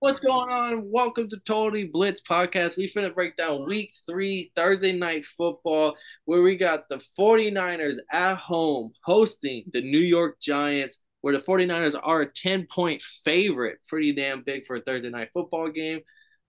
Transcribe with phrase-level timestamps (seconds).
[0.00, 0.90] What's going on?
[0.90, 2.76] Welcome to Totally Blitz Podcast.
[2.76, 8.36] We finna break down week three, Thursday night football, where we got the 49ers at
[8.36, 13.78] home hosting the New York Giants, where the 49ers are a 10 point favorite.
[13.88, 16.00] Pretty damn big for a Thursday night football game.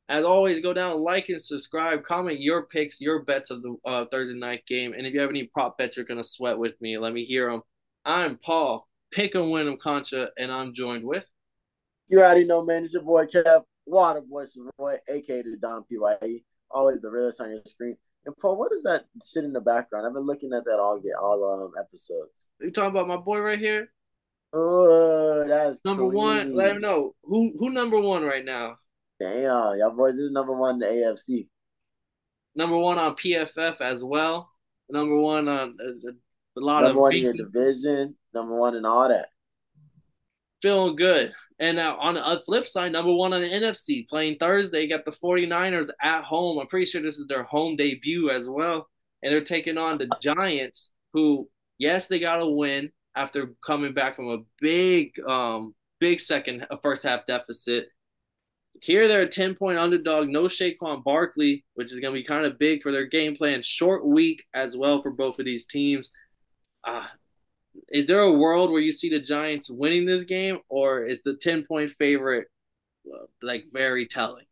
[0.10, 4.06] As always, go down, like and subscribe, comment your picks, your bets of the uh,
[4.12, 4.94] Thursday night game.
[4.94, 7.24] And if you have any prop bets you're going to sweat with me, let me
[7.24, 7.62] hear them.
[8.04, 11.24] I'm Paul, pick and win them, Concha, and I'm joined with.
[12.08, 12.84] You already know, man.
[12.84, 16.42] It's your boy Kev, Water Voice Roy, aka the Don PYE.
[16.70, 17.98] Always the realest on your screen.
[18.26, 20.06] And Paul, what is that shit in the background?
[20.06, 22.50] I've been looking at that all get all um episodes.
[22.60, 23.90] You talking about my boy right here?
[24.54, 26.16] Oh, that's number clean.
[26.16, 26.56] one.
[26.56, 28.78] Let him know who who number one right now.
[29.20, 31.48] Damn, y'all boys is number one in the AFC.
[32.56, 34.50] Number one on PFF as well.
[34.90, 38.16] Number one on a, a lot number of number one in your division.
[38.34, 39.30] Number one in all that.
[40.62, 41.34] Feeling good.
[41.60, 45.12] And now on the flip side, number one on the NFC, playing Thursday, got the
[45.12, 46.60] 49ers at home.
[46.60, 48.90] I'm pretty sure this is their home debut as well.
[49.24, 54.16] And they're taking on the Giants, who, yes, they got a win after coming back
[54.16, 57.88] from a big, um, big second, first half deficit.
[58.82, 62.46] Here they're a 10 point underdog, no Saquon Barkley, which is going to be kind
[62.46, 63.62] of big for their game plan.
[63.62, 66.12] Short week as well for both of these teams.
[66.84, 67.08] Uh,
[67.90, 71.36] is there a world where you see the Giants winning this game, or is the
[71.36, 72.48] ten point favorite
[73.08, 74.46] uh, like very telling?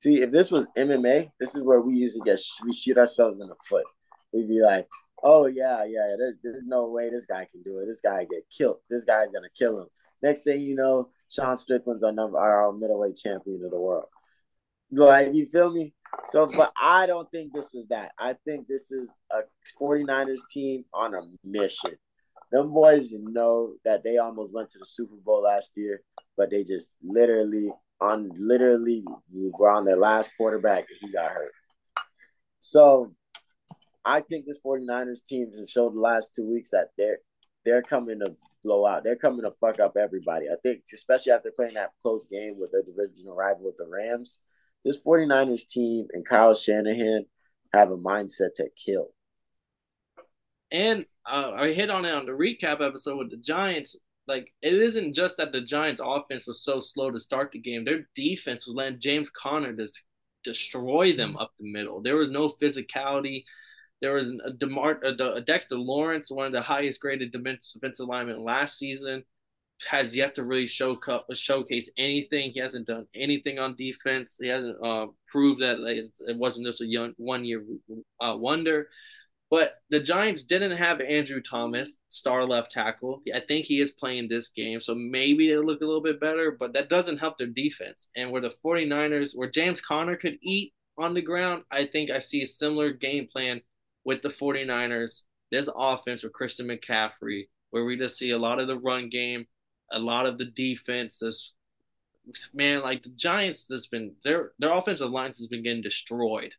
[0.00, 3.48] See, if this was MMA, this is where we usually get we shoot ourselves in
[3.48, 3.84] the foot.
[4.32, 4.86] We'd be like,
[5.22, 7.86] "Oh yeah, yeah, there's there's no way this guy can do it.
[7.86, 8.78] This guy get killed.
[8.90, 9.86] This guy's gonna kill him."
[10.22, 14.06] Next thing you know, Sean Strickland's our number our middleweight champion of the world.
[14.90, 15.92] Like, you feel me?
[16.24, 18.12] So, but I don't think this is that.
[18.18, 19.42] I think this is a
[19.78, 21.98] 49ers team on a mission
[22.50, 26.00] them boys know that they almost went to the Super Bowl last year,
[26.36, 29.04] but they just literally on literally
[29.58, 31.52] were on their last quarterback and he got hurt.
[32.60, 33.12] So
[34.04, 37.18] I think this 49ers team has showed the last two weeks that they're
[37.64, 38.34] they're coming to
[38.64, 39.04] blow out.
[39.04, 40.46] They're coming to fuck up everybody.
[40.46, 44.40] I think especially after playing that close game with their divisional rival with the Rams,
[44.84, 47.26] this 49ers team and Kyle Shanahan
[47.74, 49.08] have a mindset to kill.
[50.70, 53.96] And uh, I hit on it on the recap episode with the Giants.
[54.26, 57.84] Like it isn't just that the Giants' offense was so slow to start the game;
[57.84, 60.04] their defense was letting James Conner just
[60.44, 62.02] destroy them up the middle.
[62.02, 63.44] There was no physicality.
[64.00, 68.78] There was a, Demar- a Dexter Lawrence, one of the highest graded defensive linemen last
[68.78, 69.24] season,
[69.88, 70.98] has yet to really show
[71.34, 72.52] showcase anything.
[72.52, 74.38] He hasn't done anything on defense.
[74.40, 77.64] He hasn't uh, proved that like, it wasn't just a young one year
[78.20, 78.88] uh, wonder.
[79.50, 83.22] But the Giants didn't have Andrew Thomas, star left tackle.
[83.34, 86.50] I think he is playing this game, so maybe they look a little bit better,
[86.50, 88.10] but that doesn't help their defense.
[88.14, 92.18] And where the 49ers, where James Conner could eat on the ground, I think I
[92.18, 93.62] see a similar game plan
[94.04, 95.22] with the 49ers.
[95.50, 99.46] This offense with Christian McCaffrey, where we just see a lot of the run game,
[99.90, 101.20] a lot of the defense.
[101.20, 101.54] This
[102.52, 106.54] man, like the Giants, has been their their offensive lines has been getting destroyed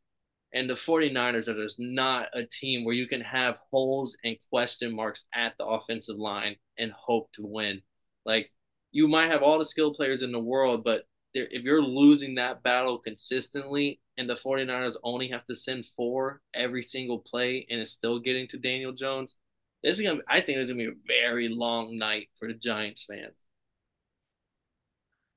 [0.54, 4.96] and the 49ers are just not a team where you can have holes and question
[4.96, 7.82] marks at the offensive line and hope to win.
[8.26, 8.52] Like
[8.92, 12.64] you might have all the skilled players in the world, but if you're losing that
[12.64, 17.92] battle consistently and the 49ers only have to send four every single play and it's
[17.92, 19.36] still getting to Daniel Jones,
[19.84, 23.06] this is gonna I think it's gonna be a very long night for the Giants
[23.08, 23.36] fans.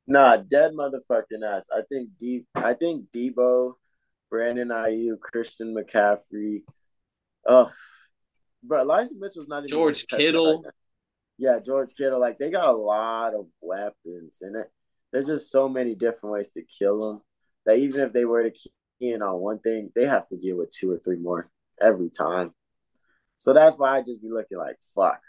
[0.06, 1.68] Nah, dead motherfucking ass.
[1.72, 3.74] I think deep I think Deebo
[4.32, 6.62] Brandon Aiyuk, Christian McCaffrey.
[7.46, 7.70] Oh,
[8.62, 10.64] but Elijah Mitchell's not even George Kittle.
[11.36, 12.18] yeah, George Kittle.
[12.18, 14.72] Like they got a lot of weapons in it.
[15.12, 17.20] There's just so many different ways to kill them
[17.66, 20.56] that even if they were to key in on one thing, they have to deal
[20.56, 22.54] with two or three more every time.
[23.36, 25.20] So that's why I just be looking like fuck.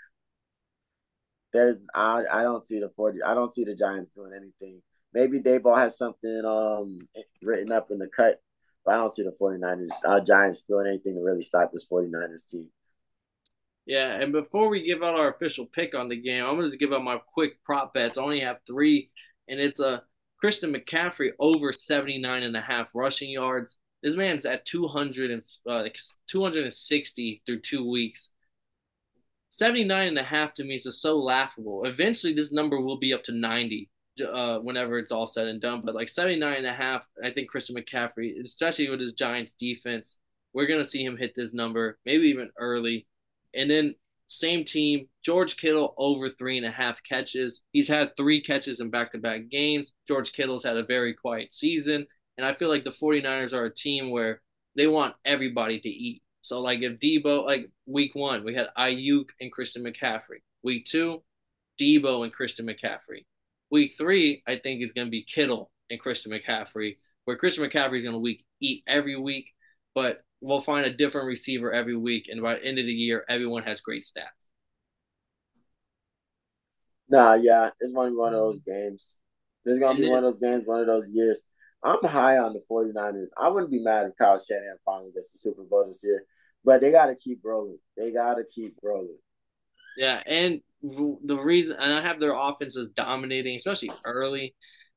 [1.52, 4.82] There's I I don't see the 40 I don't see the Giants doing anything.
[5.14, 7.00] Maybe Daboll has something um
[7.42, 8.40] written up in the cut
[8.86, 12.50] but I don't see the 49ers, uh, Giants doing anything to really stop this 49ers
[12.50, 12.70] team.
[13.86, 16.78] Yeah, and before we give out our official pick on the game, I'm going to
[16.78, 18.18] give out my quick prop bets.
[18.18, 19.10] I only have three,
[19.48, 20.04] and it's a
[20.40, 23.78] Christian McCaffrey over 79 and a half rushing yards.
[24.02, 25.88] This man's at 200 and uh,
[26.28, 28.30] 260 through two weeks.
[29.50, 31.84] 79 and a half to me is just so laughable.
[31.86, 33.90] Eventually, this number will be up to 90
[34.22, 35.82] uh, whenever it's all said and done.
[35.84, 40.20] But like 79 and a half, I think Christian McCaffrey, especially with his Giants defense,
[40.54, 43.08] we're going to see him hit this number, maybe even early.
[43.56, 43.96] And then
[44.28, 45.08] same team.
[45.24, 47.62] George Kittle over three and a half catches.
[47.72, 49.94] He's had three catches in back to back games.
[50.08, 52.06] George Kittle's had a very quiet season.
[52.38, 54.42] And I feel like the 49ers are a team where
[54.76, 56.24] they want everybody to eat.
[56.42, 60.42] So, like, if Deebo, like week one, we had Aiyuk and Christian McCaffrey.
[60.64, 61.24] Week two,
[61.80, 63.26] Deebo and Christian McCaffrey.
[63.74, 67.98] Week three, I think, is going to be Kittle and Christian McCaffrey, where Christian McCaffrey
[67.98, 69.50] is going to week eat every week,
[69.96, 72.28] but we'll find a different receiver every week.
[72.30, 74.52] And by the end of the year, everyone has great stats.
[77.10, 79.18] Nah, yeah, it's going to be one of those games.
[79.66, 81.42] It's going to be one of those games, one of those years.
[81.84, 83.26] I'm high on the 49ers.
[83.36, 86.26] I wouldn't be mad if Kyle Shanahan finally gets the Super Bowl this year,
[86.64, 87.80] but they got to keep rolling.
[87.98, 89.18] They got to keep rolling.
[89.98, 94.54] Yeah, and the reason, and I have their offenses dominating, especially early,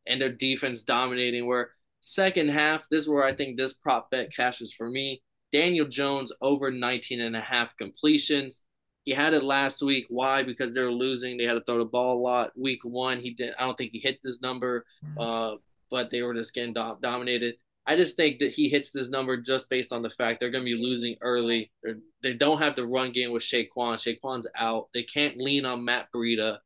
[0.06, 1.46] and their defense dominating.
[1.46, 5.22] Where second half, this is where I think this prop bet cashes for me.
[5.52, 8.62] Daniel Jones over 19 and a half completions.
[9.04, 10.06] He had it last week.
[10.08, 10.42] Why?
[10.42, 11.36] Because they were losing.
[11.36, 12.50] They had to throw the ball a lot.
[12.58, 13.54] Week one, he did.
[13.56, 15.20] I don't think he hit this number, mm-hmm.
[15.20, 15.56] uh,
[15.90, 17.54] but they were just getting do- dominated.
[17.86, 20.64] I just think that he hits this number just based on the fact they're going
[20.64, 21.70] to be losing early.
[21.82, 23.96] They're, they do not have the run game with Saquon.
[23.96, 24.88] Saquon's out.
[24.92, 26.58] They can't lean on Matt Breida,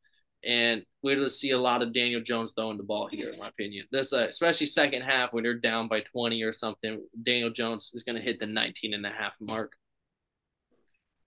[0.43, 3.39] and we're going to see a lot of Daniel Jones throwing the ball here, in
[3.39, 3.85] my opinion.
[3.91, 8.03] This, uh, especially second half when they're down by 20 or something, Daniel Jones is
[8.03, 9.73] going to hit the 19 and a half mark.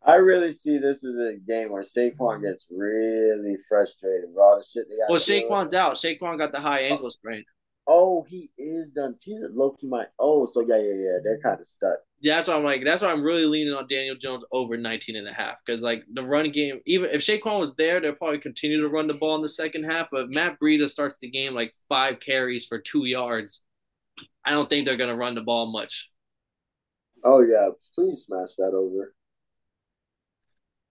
[0.06, 4.64] I really see this as a game where Saquon gets really frustrated with all the
[4.64, 5.08] shit they got.
[5.08, 5.94] Well, Saquon's out.
[5.94, 7.44] Saquon got the high ankle sprain.
[7.86, 9.14] Oh, he is done.
[9.22, 10.06] He's a low key might.
[10.18, 11.18] Oh, so yeah, yeah, yeah.
[11.22, 11.48] They're mm-hmm.
[11.48, 11.98] kind of stuck.
[12.20, 12.82] Yeah, that's why I'm like.
[12.84, 16.04] That's why I'm really leaning on Daniel Jones over 19 and a half because like
[16.12, 16.80] the run game.
[16.86, 19.84] Even if Saquon was there, they'll probably continue to run the ball in the second
[19.84, 20.08] half.
[20.10, 23.60] But Matt Breida starts the game like five carries for two yards.
[24.44, 26.10] I don't think they're gonna run the ball much.
[27.22, 29.14] Oh yeah, please smash that over.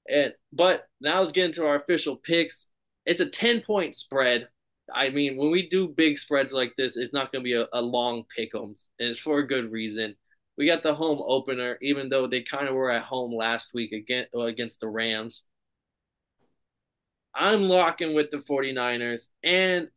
[0.07, 2.69] And but now let's get into our official picks.
[3.05, 4.47] It's a 10 point spread.
[4.93, 7.67] I mean, when we do big spreads like this, it's not going to be a,
[7.73, 10.15] a long pick 'em, and it's for a good reason.
[10.57, 13.91] We got the home opener, even though they kind of were at home last week
[13.91, 15.45] against, against the Rams.
[17.33, 19.29] I'm locking with the 49ers.
[19.43, 19.89] And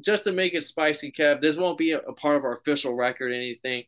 [0.00, 2.94] just to make it spicy, Kev, this won't be a, a part of our official
[2.94, 3.84] record or anything.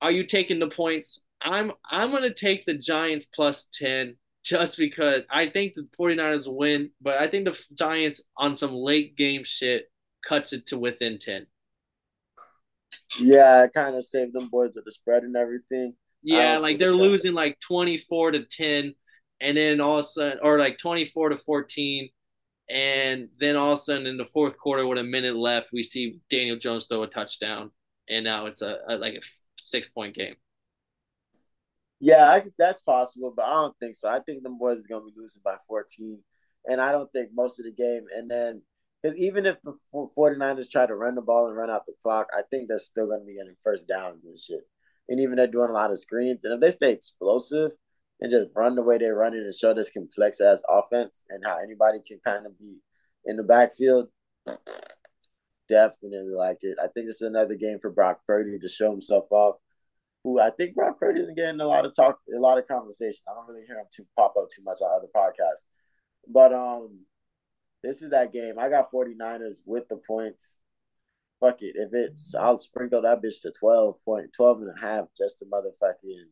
[0.00, 1.20] Are you taking the points?
[1.40, 4.16] I'm I'm gonna take the Giants plus 10
[4.48, 9.16] just because I think the 49ers win, but I think the Giants on some late
[9.16, 9.90] game shit
[10.26, 11.46] cuts it to within 10.
[13.20, 15.94] Yeah, it kind of saved them boys with the spread and everything.
[16.22, 18.94] Yeah, like they're losing like 24 to 10
[19.40, 22.08] and then all of a sudden or like 24 to 14
[22.70, 25.82] and then all of a sudden in the fourth quarter with a minute left we
[25.82, 27.70] see Daniel Jones throw a touchdown
[28.08, 29.20] and now it's a, a like a
[29.58, 30.34] 6 point game.
[32.00, 34.08] Yeah, I, that's possible, but I don't think so.
[34.08, 36.18] I think the boys is gonna be losing by 14,
[36.66, 38.04] and I don't think most of the game.
[38.16, 38.62] And then,
[39.02, 42.28] because even if the 49ers try to run the ball and run out the clock,
[42.32, 44.60] I think they're still gonna be getting first downs and shit.
[45.08, 47.72] And even they're doing a lot of screens, and if they stay explosive
[48.20, 51.58] and just run the way they're running and show this complex ass offense and how
[51.58, 52.76] anybody can kind of be
[53.24, 54.08] in the backfield,
[55.68, 56.78] definitely like it.
[56.80, 59.56] I think it's another game for Brock Purdy to show himself off
[60.28, 63.20] who I think Brock Purdy isn't getting a lot of talk, a lot of conversation.
[63.28, 65.64] I don't really hear him too pop up too much on other podcasts.
[66.26, 67.04] But um
[67.82, 68.58] this is that game.
[68.58, 70.58] I got 49ers with the points.
[71.40, 71.76] Fuck it.
[71.76, 75.46] If it's I'll sprinkle that bitch to 12 point 12 and a half just to
[75.46, 76.26] motherfucking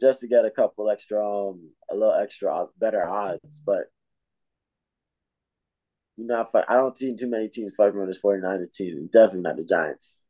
[0.00, 3.62] just to get a couple extra um a little extra better odds.
[3.64, 3.86] But
[6.16, 9.08] you know, I don't see too many teams fucking with this 49ers team.
[9.12, 10.20] Definitely not the Giants.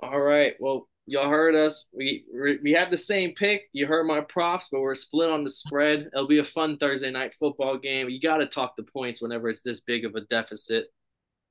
[0.00, 0.54] All right.
[0.60, 1.86] Well, y'all heard us.
[1.92, 2.24] We
[2.62, 3.62] we have the same pick.
[3.72, 6.10] You heard my props, but we're split on the spread.
[6.12, 8.08] It'll be a fun Thursday night football game.
[8.08, 10.86] You got to talk the points whenever it's this big of a deficit.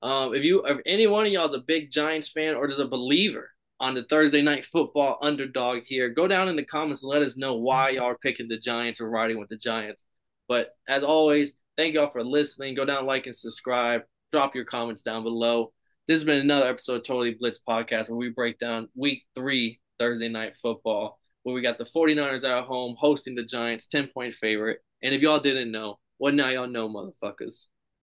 [0.02, 2.80] Um, if you, if any one of y'all is a big Giants fan or is
[2.80, 3.50] a believer
[3.80, 7.36] on the Thursday night football underdog here, go down in the comments and let us
[7.36, 10.06] know why y'all are picking the Giants or riding with the Giants.
[10.48, 12.76] But as always, thank y'all for listening.
[12.76, 14.04] Go down, like, and subscribe.
[14.32, 15.74] Drop your comments down below.
[16.08, 19.82] This has been another episode of Totally Blitz podcast where we break down week three
[20.00, 24.34] Thursday night football, where we got the 49ers at home hosting the Giants, 10 point
[24.34, 24.80] favorite.
[25.04, 27.68] And if y'all didn't know, well, now y'all know, motherfuckers.